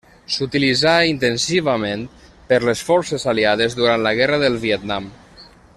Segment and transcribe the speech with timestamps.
[0.35, 2.07] S'utilitzà intensivament
[2.53, 5.13] per les Forces Aliades durant la Guerra del Vietnam.